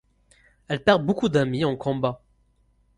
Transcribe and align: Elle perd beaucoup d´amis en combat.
Elle 0.67 0.83
perd 0.83 1.05
beaucoup 1.05 1.27
d´amis 1.29 1.63
en 1.63 1.75
combat. 1.75 2.23